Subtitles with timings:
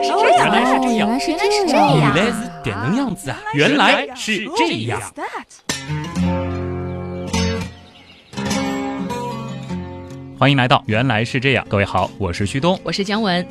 [0.00, 3.14] 来是这样，原来是这样，原来是这这样，原来是这能样。
[3.14, 3.38] 子啊！
[3.54, 5.00] 原来是这样。
[10.38, 12.80] 欢迎来到原来是这样，各位好，我是旭东。
[12.82, 13.46] 我是姜文，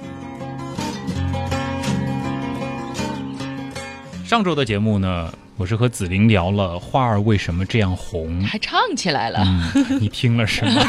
[4.25, 8.41] 上周的节目呢，我是和紫菱聊了花儿为什么这样红。
[8.45, 9.43] 还唱起来了。
[9.45, 10.81] 嗯，你听了是吗？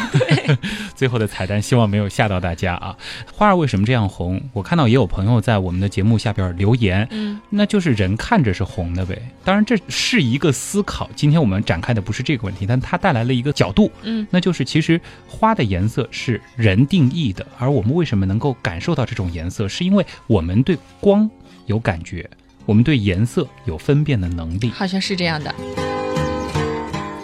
[0.95, 2.95] 最后的彩蛋，希望没有吓到大家啊。
[3.33, 4.41] 花儿为什么这样红？
[4.53, 9.21] 我看到也有朋友在我们的节目下边留言，嗯，那就是人看着是红的呗。
[9.43, 21.29] 当然这是一个思考，今天我们展开的不是这个问题，但它带来了一个角度，嗯，那就是其实花的颜色是人定义的，而我们为什么能够感受到这种颜色，是因为我们对光
[21.65, 22.29] 有感觉，
[22.65, 24.69] 我们对颜色有分辨的能力。
[24.69, 25.53] 好像是这样的。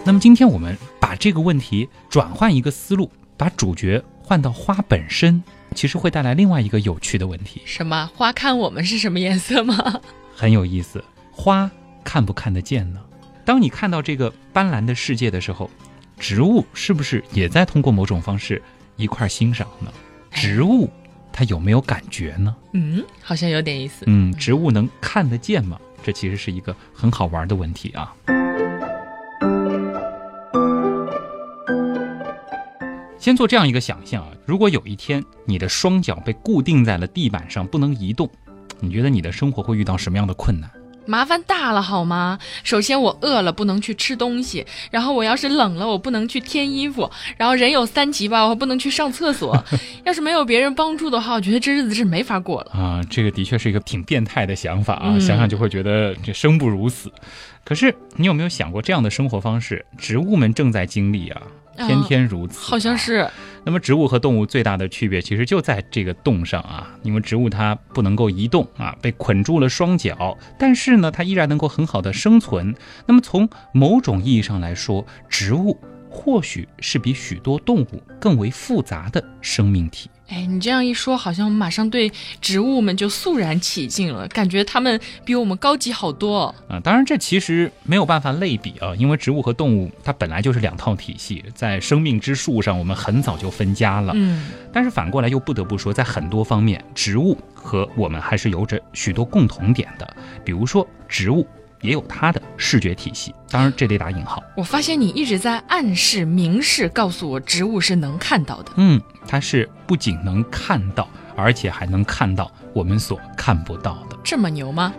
[0.06, 5.44] 那么今天我们把这个问题转换一个思路，把主角换到花本身，
[5.76, 10.00] 其实会带来另外一个有趣的问题，什么花看我们是什么颜色吗？
[10.36, 11.04] 很有意思。
[11.32, 11.70] 花
[12.04, 13.02] 看不看得见呢？
[13.44, 15.70] 当你看到这个斑斓的世界的时候，
[16.18, 18.62] 植物是不是也在通过某种方式
[18.96, 19.92] 一块儿欣赏呢？
[20.32, 20.90] 植物
[21.38, 22.56] 它有没有感觉呢？
[22.74, 24.06] 嗯，好像有点意思。
[24.08, 25.80] 嗯，植物能看得见吗？
[26.02, 28.12] 这其实是一个很好玩的问题啊。
[33.20, 38.28] 先做这样一个想象啊，如果有一天你的双脚被固定在了地板上，不能移动，
[38.80, 40.68] 你觉得你的生活会遇到什么样的困难？
[41.08, 42.38] 麻烦大了好吗？
[42.64, 49.64] 首先我饿了不能去吃东西，然后我要是冷了我不能去添衣服，然后人有三急吧，我不能去上厕所。
[50.06, 52.72] 要是没有别人帮助的话，我觉得这日子是没法过了。
[52.72, 57.12] 啊，这个的确是一个挺变态的想法啊，嗯想想就会觉得这生不如死。
[57.64, 61.42] 可是你有没有想过，这样的生活方式，植物们正在经历啊，
[61.76, 62.98] 天天如此、好像。
[62.98, 63.30] 是，
[63.68, 72.74] 那么植物和动物最大的区别，其实就在这个动上啊，因为植物它不能够移动啊，被捆住了双脚，但是呢，它依然能够很好的生存。
[73.06, 75.78] 那么从某种意义上来说，植物
[76.10, 80.10] 或许是比许多动物更为复杂的生命体。
[80.28, 82.12] 哎，你这样一说，好像马上对
[82.42, 86.54] 植物们就肃然起敬了，感觉它们比我们高级好多。
[86.68, 94.12] 啊，当然这其实没有办法类比啊，因为植物和动物它本来就是两套体系，在生命之树上我们很早就分家了。
[94.16, 100.16] 嗯，但是反过来又不得不说，在很多方面，植物和我们还是有着许多共同点的。
[100.44, 101.48] 比如说，植物
[101.82, 104.42] 也有它的视觉体系，当然这得打引号。
[104.56, 108.72] 我发现你一直在暗示、明示告诉我，植物是能看到的。
[108.78, 114.18] 嗯，它是不仅能看到，而且还能看到我们所看不到的。
[114.24, 114.94] 这么牛吗？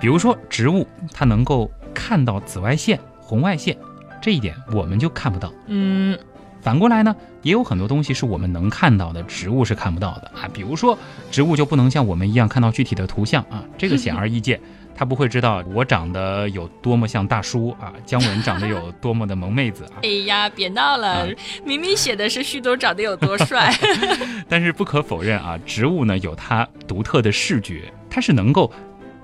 [0.00, 3.74] 比如说，植物它能够看到紫外线、红外线，
[4.20, 5.50] 这一点我们就看不到。
[5.68, 6.18] 嗯，
[6.64, 10.48] 反过来呢，也有很多东西是我们能看到的，植物是看不到的啊。
[10.50, 10.98] 比如说，
[11.30, 14.58] 植物就不能像我们一样看到具体的图像啊，这个显而易见。
[14.96, 20.00] 它不会知道我长得有多么像大叔啊， 姜文长得有多么的萌妹子啊。
[20.04, 21.28] 哎呀，别闹了，
[21.66, 23.70] 明明写的是旭东长得有多帅。
[24.48, 28.72] 但是不可否认啊，植物呢有它独特的视觉，它是能够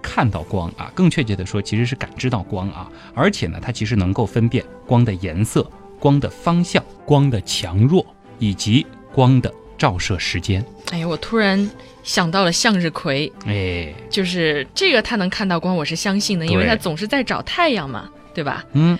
[0.02, 5.64] 看到光啊，更确切的说，其实是感知到光啊，而且呢，它其实能够分辨光的颜色、
[6.00, 8.04] 光的方向、光的强弱
[8.40, 10.64] 以及光的照射时间。
[10.90, 11.70] 哎呀，我突然
[12.02, 18.64] 想到了向日葵，哎，就是这个它能看到光，我是相信的，因为对它总是在找太阳嘛，对吧？
[18.72, 18.98] 嗯，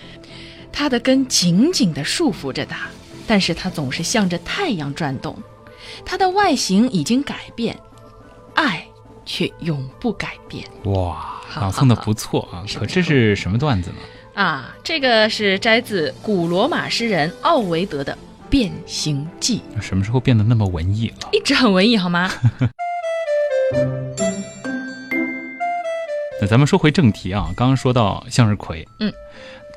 [0.71, 2.87] 它的根紧紧地束缚着它，
[3.27, 5.37] 但是它总是向着太阳转动。
[6.05, 7.77] 它的外形已经改变，
[8.55, 8.87] 爱
[9.25, 13.97] 却永不改变哇，朗诵的不错啊，可这是什么段子呢？
[14.41, 14.75] 啊！
[14.83, 18.15] 这个是摘自古罗马诗人奥维德的
[18.49, 21.17] 《变形记什么时候变得那么文艺了》，？
[21.31, 22.31] 一直很文艺好吗？
[26.41, 29.13] 那咱们说回正题啊，刚刚说到向日葵，嗯，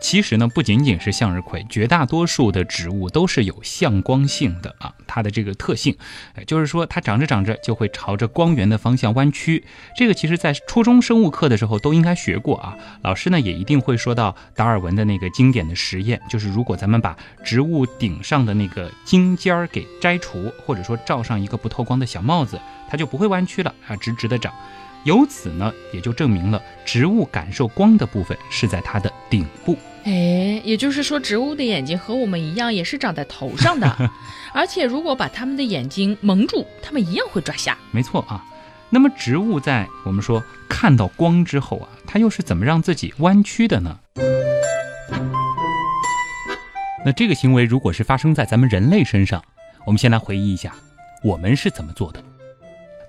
[0.03, 5.97] 其实呢，不仅仅是向日葵，绝大多数的植物都是有向光性的啊，它的这个特性，
[6.45, 9.63] 就是说它长着长着就会朝着光源的方向弯曲。
[9.97, 22.59] 这个其实在初中生物课的时候都应该学过啊，老师呢也一定会说到达尔文的那个经典的实验，就是如果咱们把植物顶上的那个茎尖儿给摘除，或者说罩上一个不透光的小帽子，
[22.89, 24.53] 它就不会弯曲了啊，直直的长。
[25.05, 29.77] 由此呢，也就证明了植物感受光的部分是在它的顶部。
[30.03, 34.11] 哎，也就是说，植物的眼睛和我们一样，也是长在头上的，
[34.53, 37.77] 而且如果把它们的眼睛蒙住，它们一样会抓瞎。
[37.91, 38.43] 没错啊。
[38.89, 43.97] 那么植物在我们说看到光之后啊，它又是怎么让自己弯曲的呢？
[47.05, 49.43] 那这个行为如果是发生在咱们人类身上，
[49.85, 50.73] 我们先来回忆一下，
[51.23, 52.23] 我们是怎么做的？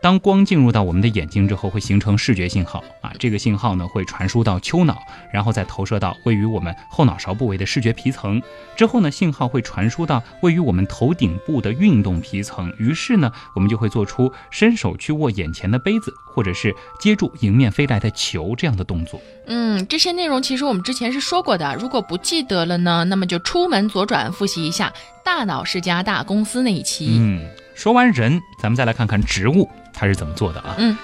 [0.05, 4.99] 当光进入到我们的眼睛之后，会形成视觉信号啊，这个信号呢会传输到丘脑，
[5.33, 8.43] 然后再投射到位于我们后脑勺部位的视觉皮层。
[8.77, 12.71] 之后呢，信号会传输到位于我们头顶部的运动皮层。
[12.79, 19.19] 于是呢，我们就会做出伸手去握眼前的杯子，或者是接住迎面飞来的球这样的动作。
[19.47, 24.91] 嗯，这些内容其实我们之前是说过的，如果不记得了呢，那么就出门左转复习一下
[25.25, 27.17] 《大脑是家大公司》那一期。
[27.19, 27.41] 嗯，
[27.75, 29.67] 说完人，咱们再来看看植物。
[30.05, 30.77] 它是怎么做的啊？
[30.77, 30.95] 嗯，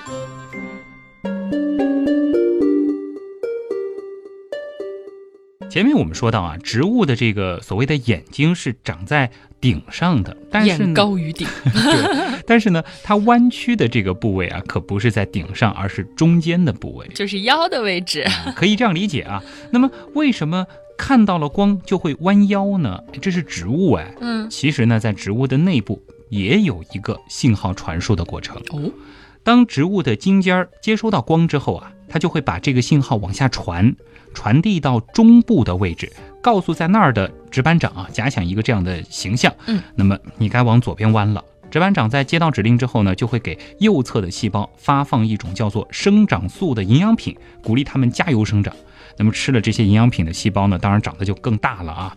[5.71, 11.49] 前面我们说到啊，植物的这个所谓的眼睛是长在顶上的，但是眼高于顶。
[11.65, 18.27] 对，但是呢，它弯曲的这个部位啊，可不是在顶上，而是中间的部位，就是腰的位置。
[18.55, 19.43] 可以这样理解啊。
[19.71, 20.67] 那么，为什么
[20.99, 23.03] 看到了光就会弯腰呢？
[23.23, 24.15] 这是植物哎。
[24.21, 26.03] 嗯，其实呢，在植物的内部。
[26.31, 28.91] 也有一个信号传输的过程哦。
[29.43, 33.95] 当植物的茎尖儿接收到光之后啊，它就会把这个信号往下传，
[34.35, 36.13] 传递到中部的位置，
[36.43, 38.09] 告诉在那儿的值班长啊。
[38.13, 41.43] 假想一个这样的形象，嗯，那么你该往左边弯了。
[41.71, 48.75] 值班长在接到指令之后呢，就会给右侧的细胞发放一种叫做生长素的营养品，鼓励它们加油生长。
[49.17, 52.17] 那么吃了这些营养品的细胞呢，当然长得就更大了啊。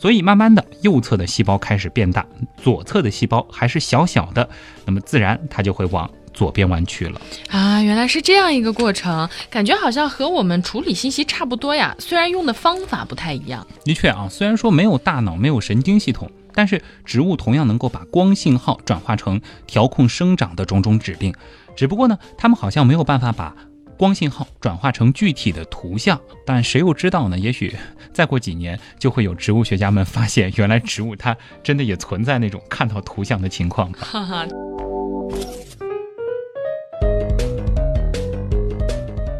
[0.00, 2.24] 所以慢慢的，右侧的细胞开始变大，
[2.56, 4.48] 左侧的细胞还是小小的，
[4.86, 7.20] 那么自然它就会往左边弯曲了
[7.50, 7.82] 啊！
[7.82, 13.66] 原来是这样一个过程，感觉好像和我们处理信息差不多呀，虽然用的方法不太一样。
[13.84, 21.34] 的确啊，虽然说没有大脑，没有神经系统，但是植物同样能够把光信号转化成调控生长的种种指令，
[21.76, 23.54] 只不过呢，它们好像没有办法把。
[24.00, 27.38] 光信号转化成具体的图像，但谁又知道呢？
[27.38, 27.76] 也许
[28.14, 33.92] 再过几年，就会有植物学家们发现，原来植物它真的也存在那种看到图像的情况。
[34.00, 34.46] 哈哈。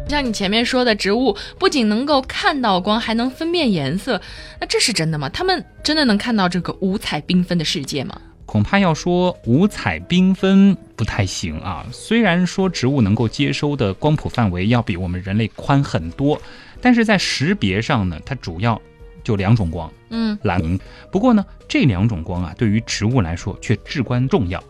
[0.07, 4.21] 像你前面说的，植物不仅能够看到光，还能分辨颜色，
[4.59, 5.27] 那这是真的吗？
[5.29, 8.21] 它们真的能看到这个五彩缤纷的世界吗？
[8.51, 11.85] 恐怕要说五彩缤纷不太行啊。
[11.89, 16.37] 虽然说植物能够接收的光谱范围要比我们人类宽很多，
[16.81, 18.79] 但是在识别上呢，它主要
[19.23, 20.77] 就两种光，嗯，蓝红。
[21.09, 24.61] 不过呢，这两种光啊，对于植物来说却至关重要。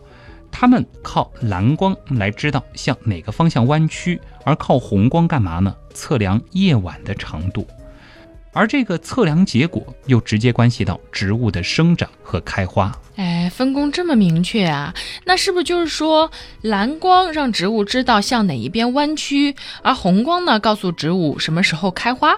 [0.51, 5.75] 它们靠蓝光来知道向哪个方向弯曲，而靠红光干嘛呢？
[5.91, 7.65] 测量夜晚的长度。
[8.53, 12.91] 而这个测量结果又直接关系到植物的生长和开花。
[13.15, 14.93] 哎，分工这么明确啊？
[15.25, 16.29] 那是不是就是说，
[16.61, 22.33] 蓝光让植物知道向哪一边弯曲，而红光呢，告诉植物什么时候开花？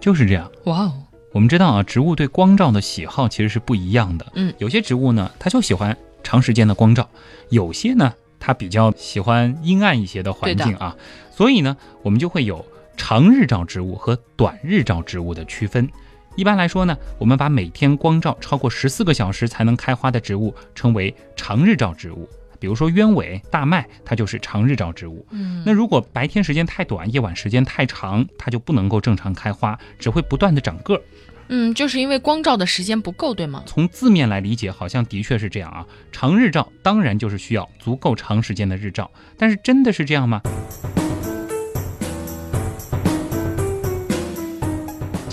[0.00, 0.50] 就是这样。
[0.64, 0.92] 哇哦！
[1.32, 4.26] 我们知道啊，植物对光照的喜好其实是不一样的。
[4.34, 7.04] 嗯，有些植物呢，它就喜欢长时间的光照；
[7.50, 10.96] 有些呢，它比较喜欢阴暗一些的环境啊。
[11.30, 12.64] 所以呢，我们就会有。
[12.96, 15.88] 长日照植物和短日照植物的区分，
[16.36, 22.28] 一般来说呢，我们把每天光照超过十四个小时才能开花的植物称为长日照植物。
[22.58, 25.26] 比如说鸢尾、大麦，它就是长日照植物。
[25.30, 31.02] 嗯，那如果白天时间太短，夜晚时间太长，它就不能够正常开花，只会不断的长个儿。
[31.48, 33.62] 嗯，就是因为光照的时间不够，对吗？
[33.66, 35.84] 从字面来理解，好像的确是这样啊。
[36.10, 40.40] 长日照当然就是需要足够长时间的日照，但是真的是这样吗？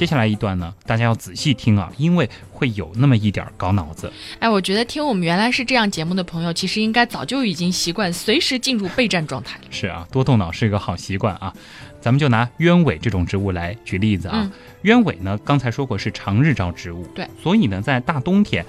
[0.02, 4.12] 接下来一段呢，大家要仔细听啊，因为会有那么一点搞脑子。
[4.40, 9.66] 哎，我觉得听我们原来是这样节目的朋友，其实应该早就已经习惯随时进入备战状态了。
[9.70, 11.54] 是啊，多动脑是一个好习惯啊。
[12.02, 14.52] 咱们就拿鸢尾这种植物来举例子啊。
[14.82, 18.66] 鸢尾呢，刚才说过是长日照植物，对，所以呢，在大冬天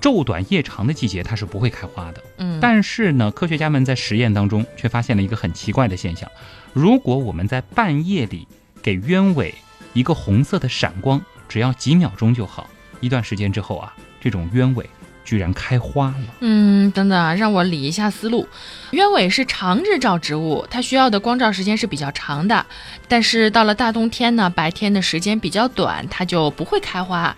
[0.00, 2.22] 昼短夜长的季节，它是不会开花的。
[2.38, 6.26] 嗯，但是呢，科学家们在实验当中却发现了一个很奇怪的现象：
[6.72, 8.48] 如果我们在半夜里
[8.80, 9.54] 给鸢尾
[9.92, 12.68] 一个红色的闪光，只要几秒钟就好。
[13.00, 14.88] 一段时间之后啊，这种鸢尾
[15.24, 16.34] 居然开花了。
[16.40, 18.46] 嗯，等等啊，让我理一下思路。
[18.92, 22.66] 鸢尾是长日照植物，它需要的光照时间是比较长的。
[23.08, 27.36] 但是到了大冬天呢，白天的时间比较短，它就不会开花。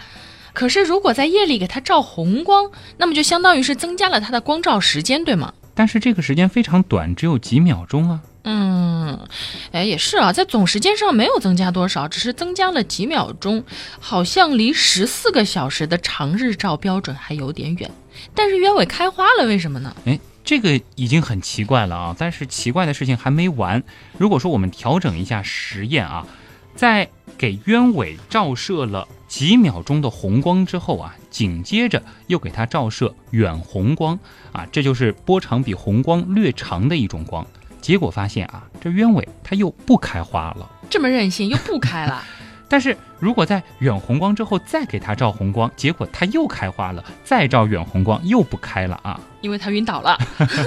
[0.52, 5.54] 可是如果在夜里给它照红光，那么就相当于是增加了它的光照时间，对吗？
[5.74, 8.20] 但是这个时间非常短，只有几秒钟啊。
[8.44, 9.26] 嗯，
[9.70, 13.64] 哎，也是啊，在总时间上没有增加多少，只是增加了几秒钟，
[14.00, 17.90] 好像离十四个小时的长日照标准还有点远。
[18.34, 19.94] 但是鸢尾开花了，为什么呢？
[20.06, 22.16] 哎，这个已经很奇怪了啊！
[22.18, 23.82] 但是奇怪的事情还没完。
[24.18, 26.26] 如果说我们调整一下实验啊，
[26.74, 27.08] 在
[27.38, 34.18] 给鸢尾照射了几秒钟的红光之后啊，紧接着又给它照射远红光
[34.50, 37.46] 啊，这就是波长比红光略长的一种光。
[37.82, 40.66] 结果发现啊，这鸢尾它又不开花了。
[40.88, 42.24] 这么任性，又不开了。
[42.68, 50.16] 但是如果在远红光之后再给它照红光，结果它又开花了，再照远红光又不开了啊，因为它晕倒了。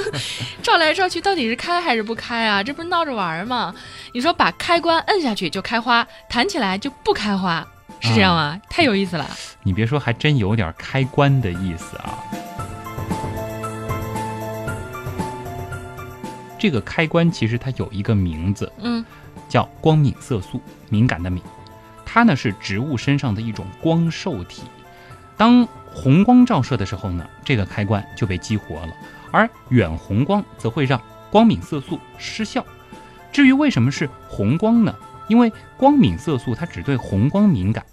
[0.61, 2.61] 照来照去，到底是开还是不开啊？
[2.61, 3.73] 这不是闹着玩吗？
[4.13, 7.65] 你说把开关摁下去就开花，弹起来就不开花，
[7.99, 8.61] 是这样吗？
[8.69, 9.27] 太有意思了。
[9.63, 12.19] 你别说，还真有点开关的意思啊。
[16.65, 19.05] 这个开关其实它有一个名字，嗯，
[19.47, 21.39] 叫光敏色素，敏感的敏。
[22.03, 24.63] 它呢是植物身上的一种光受体，
[25.37, 28.89] 当红光照射的时候呢，这个开关就被激活了，
[29.29, 32.65] 而远红光则会让光敏色素失效。
[33.31, 34.95] 至于为什么是红光呢？
[35.27, 37.85] 因为光敏色素它只对红光敏感。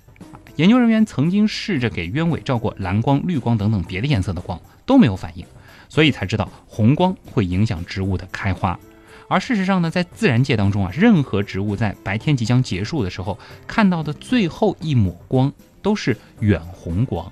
[0.57, 5.45] 研究人员曾经试着给鸢尾照过蓝光、绿光等等别的颜色的光，都没有反应，
[5.93, 8.81] 所以才知道红光会影响植物的开花。
[9.29, 17.31] 而事实上呢，在自然界当中啊，任何植物在白天即将结束的时候看到的最后一抹光都是远红光，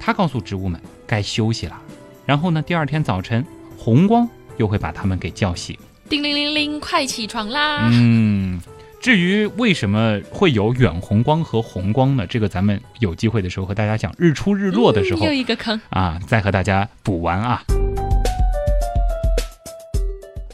[0.00, 1.80] 它告诉植物们该休息了。
[2.26, 5.78] 然后呢，第二天早晨，红光又会把它们给叫醒。
[6.08, 7.88] 叮铃铃铃，快起床啦！
[7.92, 8.60] 嗯，
[9.00, 12.26] 至于为什么会有远红光和红光呢？
[12.26, 17.62] 这个咱们有机会的时候和大家讲日出日落的时候又一个坑啊，再和大家补完啊。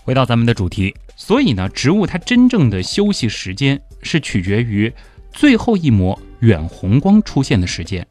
[0.03, 4.93] 回到咱们的主题，所以呢，植物它真正的休息时间是取决于
[5.33, 8.07] 最后一抹远红光出现的时间，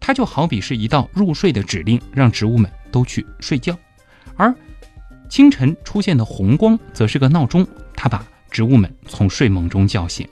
[0.00, 3.78] 它就好比是一道入睡的指令，让植物们都去睡觉。
[4.36, 4.52] 而
[5.28, 10.26] 清晨出现的红光则是个闹钟，它把植物们从睡梦中叫醒。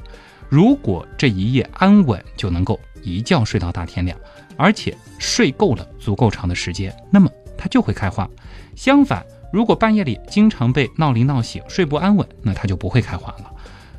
[0.49, 4.16] 如果这一夜安稳，就能够一觉睡到大天亮，
[4.56, 8.28] 而且睡够了足够长的时间，那么它就会开花。
[8.76, 13.52] 相反，如果半夜里经常被闹铃闹醒，睡不安稳，那它就不会开花了。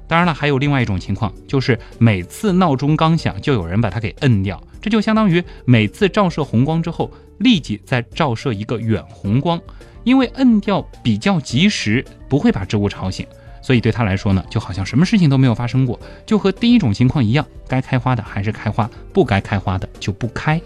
[0.08, 9.60] 当然了，还有另外一种情况，就是每次闹钟刚响，就有人把它给摁掉，这就相当于每次照射红光之后，立即再照射一个远红光，
[10.06, 13.28] 因为摁掉比较及时，不会把植物吵醒。
[13.68, 20.60] 所以对他来说呢，就好像什么事情都没有发生过，就和第一种情况一样，该开花的还是开花，不该开花的就不开。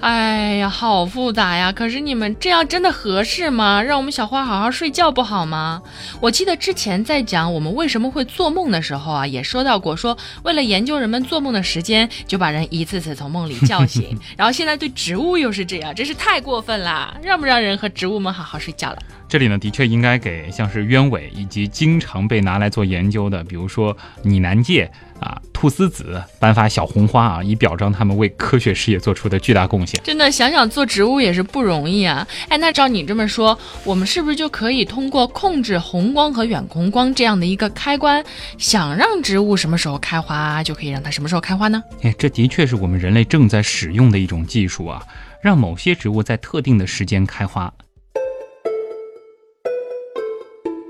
[0.00, 1.72] 哎呀，好复杂呀！
[1.72, 3.82] 可是你们这样真的合适吗？
[3.82, 5.82] 让我们小花好好睡觉不好吗？
[6.20, 14.18] 我记得之前在讲我们为什么会做梦的时候啊，也说到过，说为了研究人们做梦的时间，就把人一次次从梦里叫醒。
[14.36, 17.14] 然后现在对植物又是这样，真是太过分啦！
[17.22, 18.98] 让不让人和植物们好好睡觉了？
[19.26, 24.88] 这里呢，的确应该给像是鸢尾以及经常被拿来做研究的，比如说拟南芥
[25.24, 29.98] 啊、菟丝子颁发小红花啊，以表彰他们为科学事业做出的巨大贡献。
[30.04, 32.28] 真的想想做植物也是不容易啊！
[32.48, 38.22] 哎，那照你这么说，我们是不是就可以通过控制红光和远红光这样的一个开关，
[38.58, 41.82] 想让植物什么时候开花，就可以让它什么时候开花呢？
[42.02, 45.02] 哎，这的确是我们人类正在使用的一种技术啊，
[45.40, 47.72] 让某些植物在特定的时间开花。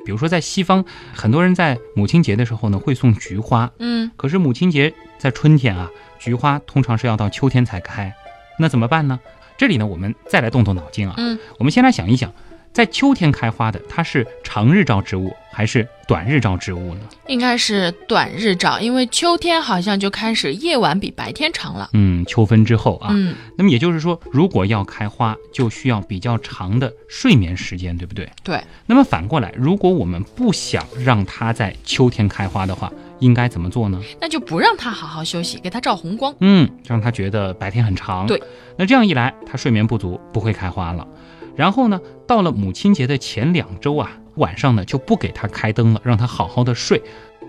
[0.04, 0.84] 比如说，在西方，
[1.14, 3.70] 很多人在母亲节的时候呢，会送菊花。
[3.78, 8.14] 嗯，可是母亲节在春天啊，菊花通常是要到秋天才开，
[8.58, 9.18] 那怎么办呢？
[9.56, 11.14] 这里呢，我们再来动动脑筋啊。
[11.16, 12.32] 嗯，我们先来想一想，
[12.75, 17.00] 在秋天开花的，它是长日照植物还是短日照植物呢？
[17.28, 21.88] 应该是短日照，因为秋天好像就开始夜晚比白天长了。
[21.93, 23.11] 嗯，秋分之后啊。
[23.12, 28.28] 嗯，那么也就是说，如果要开花，就需要比较长的睡眠时间，对不对？
[28.43, 28.61] 对。
[28.87, 34.02] 那么反过来，如果我们不想让它在秋天开花的话，应该怎么做呢？
[34.21, 36.35] 那就不让它好好休息，给它照红光。
[36.40, 38.26] 嗯，让它觉得白天很长。
[38.26, 38.43] 对。
[38.76, 41.07] 那这样一来，它睡眠不足，不会开花了。
[41.56, 47.00] 然后呢，到了母亲节的前两周啊，晚上呢就不给他开灯了，让他好好的睡。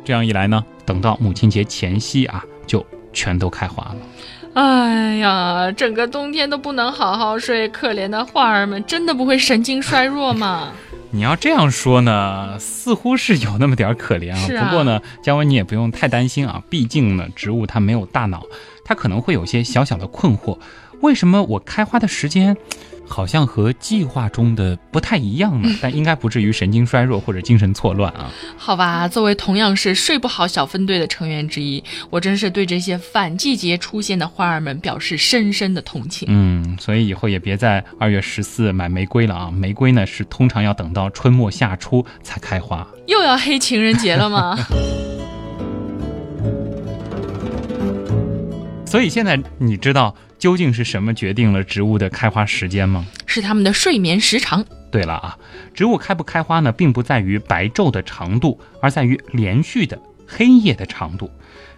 [0.03, 3.95] 这样一来呢，等到母亲节前夕啊，就全都开花了。
[4.53, 10.71] 哎呀，整个冬天都不能好好睡，可怜的花儿们，真的不会神经衰弱吗？
[11.11, 14.59] 你要这样说呢，似乎是有那么点可怜啊。
[14.59, 18.43] 啊不过呢，姜文你也不用太担心啊，毕竟呢，植物它没有大脑，
[18.83, 20.57] 它可能会有些小小的困惑。
[21.01, 22.55] 为什么我开花的时间
[23.07, 25.69] 好像和计划中的不太一样呢？
[25.81, 28.31] 但应该不至于神经衰弱或者精神错乱啊。
[28.57, 36.27] 好吧，作为同样是睡不好小分队的成员之一，我真是对这些反季节出现的花儿们表示深深的同情。
[36.31, 39.51] 嗯，所以以后也别在二月十四买玫瑰了啊！
[39.51, 42.85] 玫瑰呢是通常要等到春末夏初才开花。
[43.07, 44.57] 又要黑情人节了吗？
[48.85, 53.03] 所以现在你知道究竟是什么决定了植物的开花时间吗？
[53.25, 54.63] 是它们的睡眠时长。
[54.91, 55.39] 对了啊，
[55.73, 61.31] 植物开不开花呢，并不在于白昼的长度，而在于连续的黑夜的长度。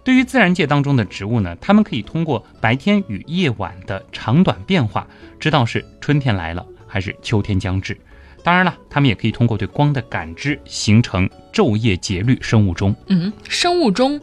[0.03, 5.07] 对于自然界当中的植物呢，它们可以通过白天与夜晚的长短变化，
[5.39, 7.97] 知道是春天来了还是秋天将至。
[8.43, 12.95] 当然了，它们也可以通过对光的感知，形成昼夜节律生物钟。
[13.07, 14.19] 嗯，生物钟，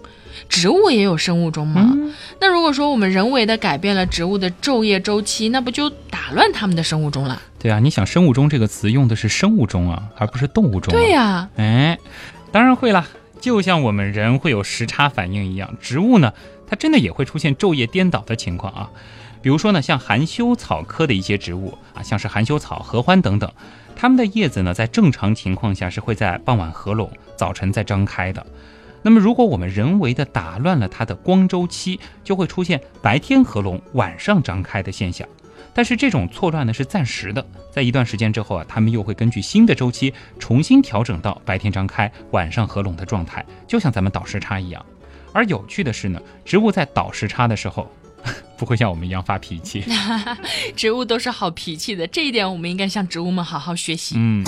[0.48, 1.90] 植物也有生物钟吗？
[1.94, 7.40] 嗯那如果说我们人为的改变了植物的昼夜周期，那不就打乱它们的生物钟了？
[7.58, 10.96] 对啊，你想“生物钟”这个词用的是生物钟啊，而不是动物钟、啊。
[10.96, 11.98] 对呀、哎，
[12.52, 13.06] 当然会啦，
[13.40, 16.32] 就像我们人会有时差反应一样，植物呢，
[16.66, 18.90] 它真的也会出现昼夜颠倒的情况啊。
[19.40, 23.50] 比如说呢，像含羞草科的一些植物啊，像是含羞草、合欢等等，
[23.96, 28.44] 它们的叶子呢，在正常情况下是会在傍晚合拢，早晨再张开的。
[29.02, 35.26] 那么，如果我们人为的打乱了它的光周期，就会出现白天合拢、晚上张开的现象。
[35.72, 44.84] 但是这种错乱呢是暂时的，在一段时间之后啊，它们又会根据新的周期重新调整到白天张开、晚上合拢的状态，就像咱们倒时差一样。
[45.32, 47.90] 而有趣的是呢，植物在倒时差的时候，
[48.56, 49.84] 不会像我们一样发脾气。
[50.76, 54.14] 植物都是好脾气的，这一点我们应该向植物们好好学习。
[54.16, 54.44] 嗯。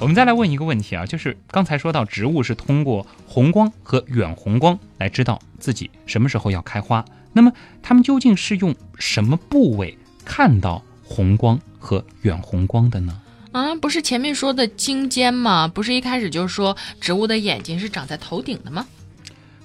[0.00, 7.04] 我们再来问一个问题啊，就是刚才说到植物是通过红光和远红光来知道自己什么时候要开花，
[7.34, 7.52] 那么
[7.82, 13.20] 它们究竟是用什么部位看到红光和远红光的呢？
[13.52, 15.68] 啊，不是前面说的茎尖吗？
[15.68, 18.86] 不是一开始就说植物的眼睛是长在头顶的吗？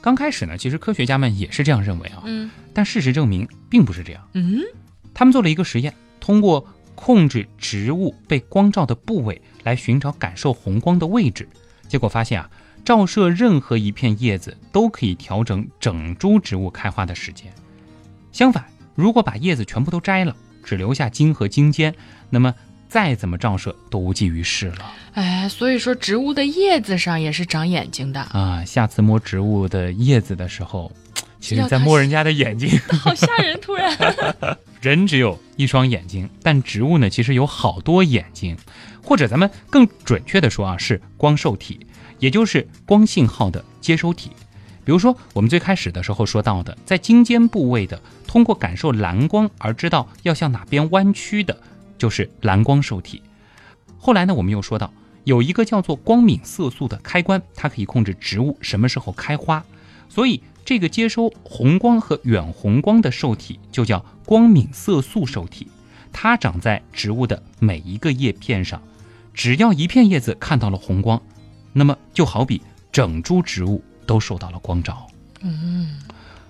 [0.06, 4.22] 刚开始呢，其实科学家们也是这样认为啊，嗯但事实证明并不是这样。
[4.34, 4.62] 嗯，
[5.16, 11.50] 他们做了一个实验，通过控制植物被光照的部位来寻找感受红光的位置，
[11.88, 12.48] 结果发现啊，
[12.86, 17.52] 照射任何一片叶子都可以调整整株植物开花的时间。
[18.32, 21.96] 相反，如果把叶子全部都摘了，只留下茎和茎尖，
[22.30, 22.54] 那么
[22.88, 28.64] 再怎么照射都无济于事了哎，所以说植物的叶子上也是长眼睛的，啊！
[28.66, 30.92] 下次摸植物的叶子的时候，
[31.40, 32.70] 其实在摸人家的眼睛。
[32.90, 33.60] 好吓人！
[33.62, 33.96] 突然，
[34.82, 38.58] 人只有一双眼睛，但植物呢，其实有好多眼睛，
[39.02, 41.88] 或者咱们更准确的说啊，是光受体，
[42.20, 44.32] 也就是光信号的接收体。
[44.84, 51.58] 比如说，我们最开始的时候说到的，在茎尖部位的，通过感受蓝光而知道要向哪边弯曲的，
[51.98, 53.22] 就是蓝光受体。
[53.98, 59.64] 后来呢，我们又说到有一个叫做光敏色素的开关，它可以控制植物什么时候开花。
[60.08, 65.68] 所以，这个接收红光和远红光的受体就叫光敏色素受体，
[66.14, 68.82] 它长在植物的每一个叶片上。
[69.34, 71.22] 只要一片叶子看到了红光，
[71.74, 75.08] 那么就好比整株植物都受到了光照。
[75.42, 76.00] 嗯，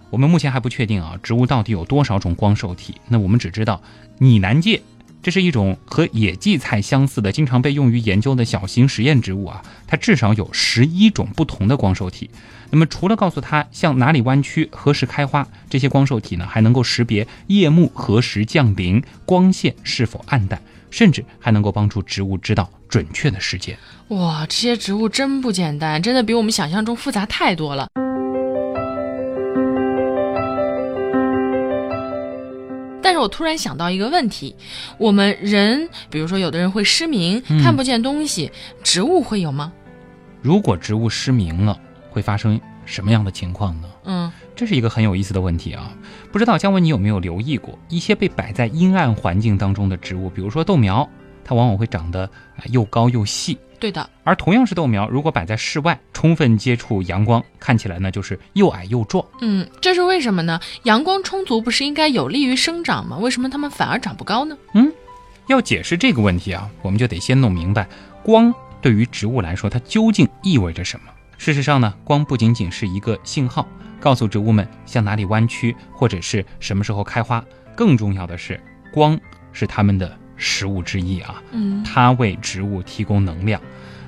[0.09, 2.95] 我们目前还不确定啊，植物到底有多少种光受体。
[3.07, 3.81] 那我们只知道
[4.19, 4.83] 拟南芥，
[5.25, 12.29] 这是一种和野荠菜相似的、经常被用于研究的小型实验植物啊，它至少有十一种不同的光受体。
[12.69, 20.61] 那么除了告诉它向哪里弯曲、何时开花，这些光受体呢，还能够识别夜幕何时降临、光线是否暗淡，
[20.91, 23.75] 甚至还能够帮助植物知道准确的时间。
[24.09, 27.87] 哇，这些植物真不简单，真的比我们想象中复杂太多了。
[33.05, 34.55] 但是我突然想到一个问题，
[34.97, 38.51] 我们人，比如说有的人会失明，嗯看不见东西，
[38.83, 39.71] 植物会有吗？
[40.41, 43.87] 如果植物失明了，会发生什么样的情况呢？
[44.05, 45.93] 嗯，这是一个很有意思的问题啊！
[46.31, 51.07] 不知道姜文你有没有留意过，一些被摆在阴暗环境当中的植物，比如说豆苗，
[51.43, 52.23] 它往往会长得
[52.57, 59.25] 啊又高又细；对的，而同样是豆苗，如果摆在室外，充分接触阳光，看起来呢就是又矮又壮。
[59.41, 60.59] 嗯，这是为什么呢？
[60.83, 63.17] 阳光充足不是应该有利于生长吗？
[63.17, 64.57] 为什么它们反而长不高呢？
[64.73, 64.91] 嗯
[65.47, 67.87] 要解释这个问题啊，我们就得先弄明白
[68.23, 71.05] 光对于植物来说它究竟意味着什么。
[71.37, 73.67] 事实上呢，光不仅仅是一个信号，
[73.99, 77.43] 告诉植物们向哪里弯曲，或者是什么时候开花。
[77.75, 78.59] 更重要的是，
[78.91, 79.19] 光
[79.51, 83.61] 是它们的食物之一啊，嗯，它为植物提供能量。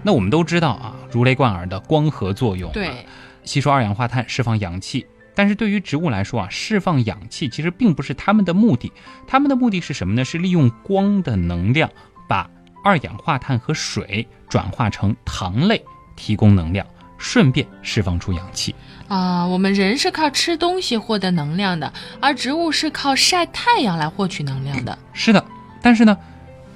[0.04, 3.06] 那我们都知道啊，如雷贯耳的光合作用，，对，
[3.44, 5.06] 吸收二氧化碳，释放氧气。
[5.36, 8.92] 但是对于植物来说啊，释放氧气其实并不是它们的目的，
[9.28, 10.26] 它们的目的是什么呢？
[10.26, 11.90] 是利用光的能量，
[12.28, 12.50] 把
[12.84, 15.84] 二氧化碳和水转化成糖类，
[16.16, 16.86] 提供能量，
[17.18, 18.74] 顺便释放出氧气。
[19.08, 24.98] 啊，我们人是靠吃东西获得能量的，而植物是靠晒太阳来获取能量的。
[25.14, 25.44] 是的，
[25.82, 26.18] 但是呢，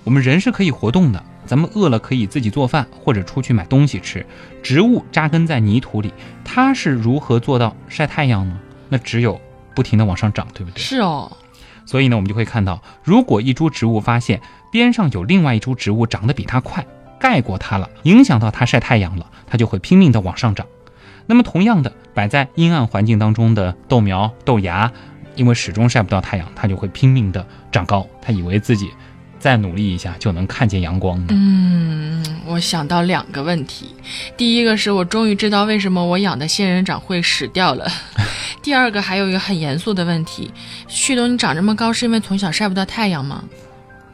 [0.04, 4.26] 我们人是可以活动的，咱们饿了可以自己做饭或者出去买东西吃。
[4.64, 8.60] 植物扎根在泥土里，它是如何做到晒太阳呢？
[8.90, 9.40] 那只有
[9.74, 10.80] 不停的往上长，对不对？
[10.80, 11.32] 是哦，
[11.86, 16.86] 所以呢，我们就会看到，如果一株植物发现边上有另外一株植物长得比它快，
[17.20, 20.66] 盖过它了，影响到它晒太阳了，它就会拼命的往上涨。
[21.28, 24.92] 那么同样的，摆在阴暗环境当中的豆苗、豆芽，
[25.36, 28.08] 因为始终晒不到太阳，它就会拼命的长高。
[28.22, 28.90] 它以为自己
[29.40, 31.28] 再努力一下就能看见阳光呢。
[31.32, 33.96] 嗯，我想到两个问题，
[34.38, 37.90] 第一个是我终于知道为什么我养的仙人掌会死掉了，
[38.62, 40.52] 第二个还有一个很严肃的问题，
[40.88, 43.44] 旭东，你长这么高是因为从小晒不到太阳吗？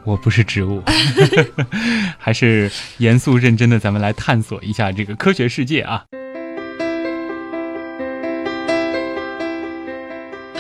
[0.06, 0.82] 我不是植物，
[2.18, 6.06] 还是严肃认真的，咱们来探索一下这个科学世界啊。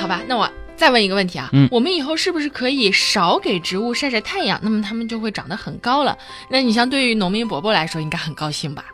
[0.08, 6.18] 好吧，那我再问一个问题啊，嗯我们以后是不是可以少给植物晒晒太阳，那么它们就会长得很高了？
[6.50, 8.86] 那你像对于农民伯伯来说，应该很高兴吧？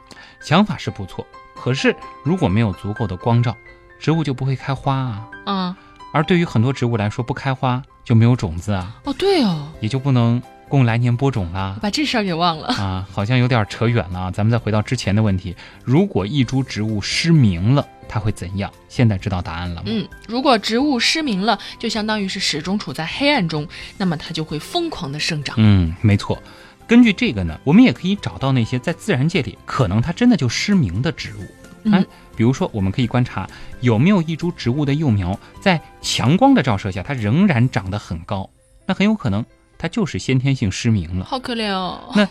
[0.41, 1.23] 想法是不错，
[1.55, 3.55] 可是如果没有足够的光照，
[3.99, 5.29] 植物就不会开花啊。
[5.45, 5.75] 嗯，
[6.11, 10.41] 而对于很多植物来说，不开花就没有种子啊，哦对哦，也就不能
[10.73, 11.77] 供来年播种啦。
[11.79, 12.69] 把这事儿给忘了。
[12.69, 14.31] 啊，好像有点扯远了啊。
[14.31, 18.71] 咱们再回到之前的问题，如果一株植物失明了，它会怎样？
[18.89, 19.83] 现在知道答案了吗？
[19.85, 23.67] 嗯，如果植物失明了，就相当于是始终处在黑暗中，
[23.99, 25.55] 那么它就会疯狂的生长。
[25.59, 26.41] 嗯，没错。
[26.87, 31.45] 根据这个呢，我们也可以找到那些在自然界里可能它真的就失明的植物。
[31.83, 32.05] 嗯哎，
[32.35, 33.47] 比如说，我们可以观察
[33.81, 38.49] 有没有一株植物的幼苗在强光的照射下，它仍然长得很高，
[38.87, 39.45] 那很有可能
[39.83, 41.25] 它就是先天性失明了。
[41.25, 42.09] 好可怜哦。
[42.15, 42.25] 那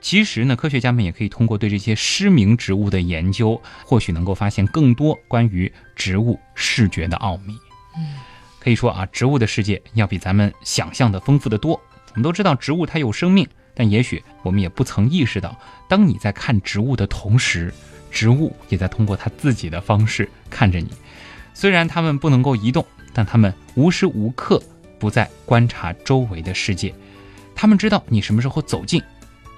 [0.00, 7.58] 其实呢，科学家们也可以通过对这些失明植物的研究，或许能够发现更多关于植物视觉的奥秘。
[7.98, 8.14] 嗯，
[8.58, 11.72] 可以说啊，植物的世界要比咱们想象的丰富得多。
[11.72, 15.54] 我们都知道植物它有生命，但也许我们也不曾意识到，
[15.86, 17.70] 当你在看植物的同时，
[18.10, 20.88] 植物也在通过它自己的方式看着你。
[21.52, 24.62] 虽然它们不能够移动，但它们无时无刻
[25.04, 26.94] 不再观察周围的世界。
[27.54, 29.02] 他们知道你什么时候走近，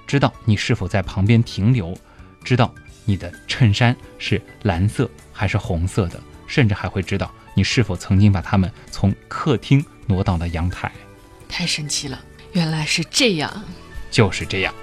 [0.05, 1.97] 知道你是否在旁边停留，
[2.43, 10.91] 知道你的衬衫是蓝色还是红色的，甚至还会知道你是否曾经把它们从客厅挪到了阳台。
[11.47, 13.63] 太神奇了，原来是这样。
[14.11, 14.75] 就是这样。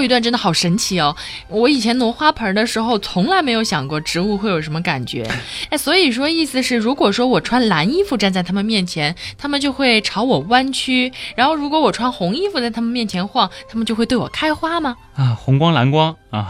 [0.00, 1.14] 后一段真的好神奇哦！
[1.48, 5.30] 我以前挪花盆的时候，从来没有想过植物会有什么感觉。
[5.68, 14.96] 哎，所以说意思是，如果说我穿蓝衣服站在他们面前，他们就会朝我弯曲；然后如果我穿红衣服在他们面前晃，他们就会对我开花吗？
[15.16, 16.48] 啊，红光蓝光啊，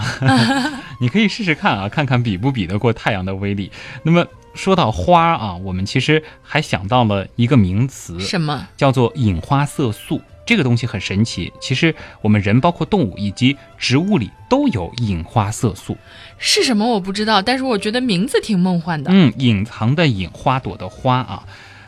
[1.03, 3.73] 你可以试试看啊，看看比不比得过太阳的威力。
[4.05, 8.69] 那么说到花啊，我们其实还想到了一个名词，什么？
[8.77, 10.21] 叫做隐花色素。
[10.51, 15.97] 这个东西很神奇，其实我们人、包括动物以及植物里都有隐花色素。
[16.39, 16.85] 是什么？
[16.85, 19.13] 我不知道，但是我觉得名字挺梦幻的。
[19.15, 21.45] 嗯，隐藏的隐，花朵的花啊，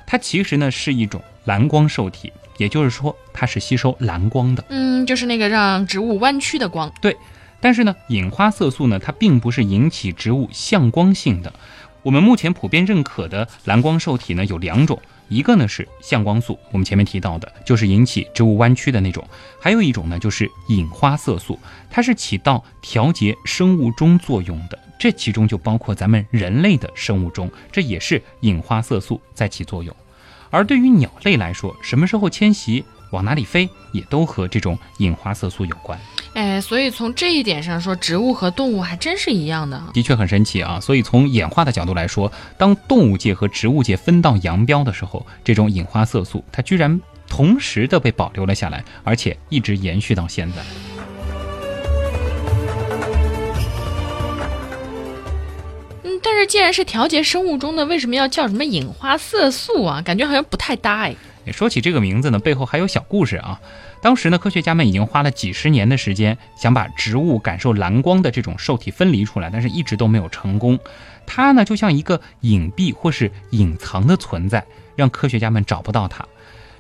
[0.07, 4.65] 它其实呢是一种蓝光受体，也就是说它是吸收蓝光的。
[4.69, 6.93] 嗯，就是那个让植物弯曲的光。
[7.01, 7.17] 对
[7.61, 11.53] 但是呢，隐花色素呢，它并不是引起植物向光性的。
[12.05, 19.25] 我们目前普遍认可的蓝光受体呢有两种，一个呢是向光素，我们前面提到的，就是引起植物弯曲的那种；
[19.61, 21.59] 还有一种呢就是隐花色素，
[21.91, 24.79] 它是起到调节生物钟作用的。
[24.99, 29.95] 这其中就包括咱们人类的生物钟，这也是隐花色素在起作用。
[30.51, 35.99] 而对于鸟类来说，什么时候迁徙、往哪里飞，也都和这种隐花色素有关。
[36.35, 39.81] 哎，所以从这一点上说，植物和动物还真是一样的。
[39.93, 40.81] 的确很神奇啊！
[40.81, 50.63] 所以从演化的角度来说，当动物界和植物界分道扬镳的时候，这种隐花色素它居然同时的被保留了下来，而且一直延续到现在。
[56.05, 60.01] 嗯，但是既然是调节生物钟的，为什么要叫什么隐花色素啊？
[60.01, 61.15] 感觉好像不太搭哎。
[61.51, 63.61] 说起这个名字呢，背后还有小故事啊。
[64.01, 70.79] 当时呢，科学家们已经花了几十年的时间，想把植物感受蓝光的这种受体分离出来，但是一直都没有成功。
[71.27, 76.25] 它呢，就像一个隐蔽或是隐藏的存在，让科学家们找不到它。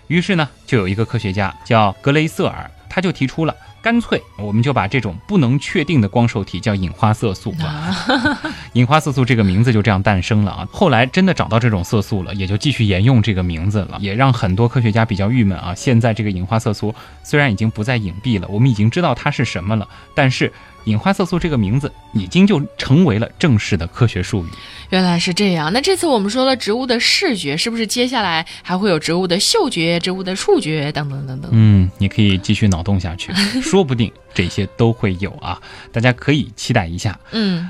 [0.09, 7.67] 于是呢，就有一个科学家叫格雷瑟尔，他就提出了干脆我们就把这种不能确定的光受体叫隐花色素啊。
[7.67, 8.39] 啊，
[8.75, 10.69] 隐花色素这个名字就这样诞生了啊。
[10.71, 15.75] 后来真的找到这种色素了，也就继续沿用这个名字了，也让很多科学家比较郁闷啊。
[15.75, 20.53] 现在这个隐花色素虽然已经不再隐蔽了，我们已经知道它是什么了，但是
[20.85, 24.49] 隐花色素这个名字已经就成为了正式的科学术语。
[24.91, 25.73] 原来是这样。
[25.73, 31.51] 那这次我们说了植物的视觉，是不是接下来还会有植物的嗅觉、植物的触觉等等等等？
[31.53, 37.19] 嗯，你可以继续脑洞下去， 说不定这些都会有啊，大家可以期待一下。
[37.31, 37.69] 嗯，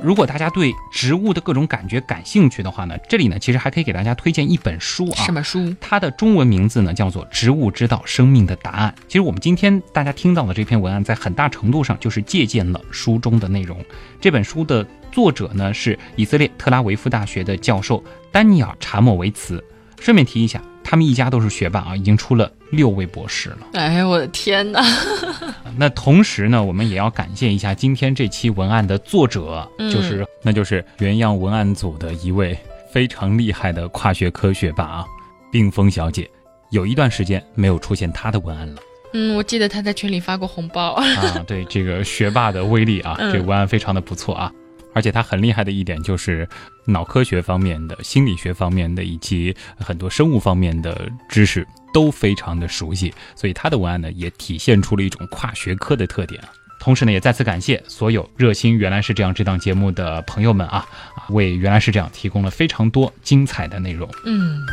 [0.00, 5.32] 如果大家对植物的各种感觉感兴趣的话呢，这里呢其实还可以给大家推荐一本书啊什。
[5.32, 5.74] 么书？
[5.80, 8.94] 它的中文名字呢叫做《植物知道生命的答案》。
[9.08, 13.84] 其实我们今天大家听到的这篇文案，在很大程度上就是借鉴了书中的内容。
[14.20, 19.62] 这本书的作者呢是以色列特拉维夫大学的教授丹尼尔·查莫维茨。
[20.00, 23.58] 顺便提一下，他们一家都是学霸啊，已经出了六位博士了。
[23.74, 24.82] 哎呀，我的天哪！
[25.76, 32.58] 那同时呢，我们也要感谢一下今天这期文案的作者，嗯就是那就是原样文案组的一位
[32.90, 35.04] 非常厉害的跨学科学霸啊，
[35.52, 36.26] 冰峰小姐。
[36.70, 38.80] 有一段时间没有出现她的文案了
[39.12, 40.92] 嗯，我记得她在群里发过红包。
[40.92, 41.04] 啊，
[41.46, 44.50] 对这个学霸的威力啊，嗯这个文案非常的不错啊。
[44.94, 46.48] 而且他很厉害的一点就是
[46.86, 56.42] 脑科学方面的、心理学方面的以及很多生物方面的知识都非常的熟悉，所以他的文案呢也体现出了一种跨学科的特点。
[56.80, 60.86] 同时呢，也再次感谢所有热心《原来是这样》这档节目的朋友们，啊，
[61.30, 64.08] 为《原来是这样》提供了非常多精彩的内容。
[64.24, 64.64] 嗯，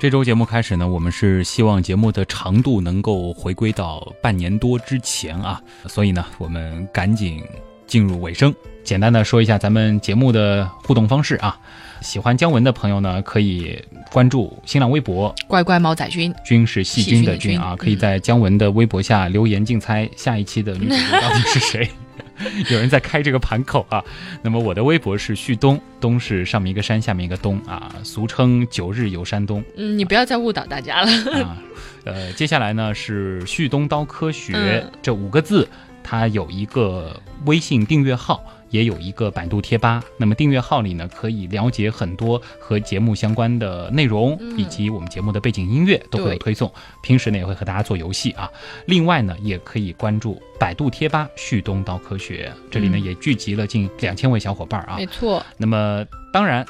[0.00, 7.42] 这周节目开始呢，我们是希望节目的长度能够回归到半年多之前啊，所以呢，我们赶紧
[7.84, 8.54] 进入尾声。
[8.84, 11.58] 简单的说一下咱们节目的互动方式啊，
[12.00, 13.76] 喜欢姜文的朋友呢，可以
[14.12, 21.90] 关注新浪微博乖乖猫仔君，“君”是细菌的“菌”啊，可以在姜文的微博下留言竞猜下一期的女主角到底是谁。
[22.70, 24.04] 有人在开这个盘口啊。
[24.42, 29.62] 那么我的微博是旭东，东是上面一个山，下面一个东啊，俗称九日游山东。
[29.76, 31.10] 嗯，你不要再误导大家了。
[31.42, 31.56] 啊，
[32.04, 35.68] 呃，接下来呢是旭东刀科学、嗯这五个字，
[36.02, 40.02] 它有一个微信订阅号，也有一个百度贴吧。
[40.16, 46.72] 那么订阅号里呢，可以了解很多和节目相关的内容，嗯以及我们节目的背景音乐都会有推送。
[47.02, 48.50] 平时呢也会和大家做游戏啊。
[48.86, 54.96] 另外呢，也可以关注百度贴吧旭东刀科学，这里呢嗯也聚集了近两千位小伙伴啊。
[54.96, 56.64] 没错，那么当然，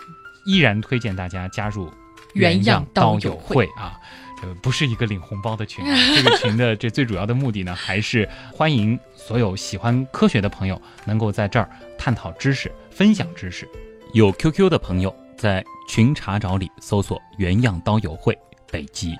[0.46, 1.90] 依然推荐大家加入
[2.34, 3.98] 原样刀友刀友会啊。
[4.42, 13.68] 呃，不是一个领红包的群、啊， 这个群的这最主要的目的呢，还是欢迎所有喜欢科学的朋友能够在这儿探讨知识、分享知识。
[14.14, 18.36] 有 QQ 的朋友在群查找里搜索“原样刀友会
[18.70, 19.16] 北极”。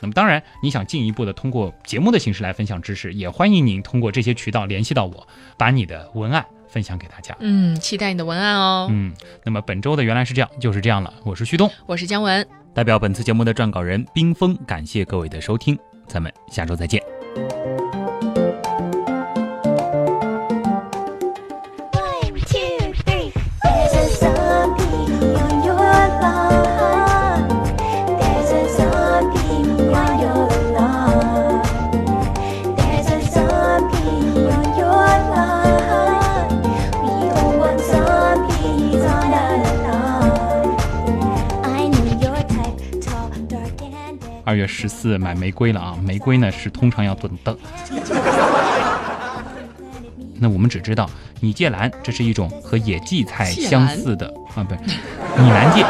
[0.00, 7.34] 那么当然，你想进一步的通过节目的形式来分享知识，也欢迎您通过这些渠道联系到我，把你的文案分享给大家。
[7.40, 8.88] 嗯，期待你的文案哦。
[8.90, 11.12] 嗯，那么本周的原来是这样，就是这样了。
[11.24, 15.76] 我是旭东，我是姜文，代表本次节目的撰稿人冰峰，感谢各位的收听，
[16.06, 17.17] 咱们下周再见。
[44.58, 47.56] 月十四买玫瑰了啊，玫瑰呢是通常要炖的。
[50.40, 51.08] 那我们只知道
[51.40, 54.80] 拟芥兰，这是一种和野荠菜相似的啊，不是
[55.40, 55.84] 拟兰芥。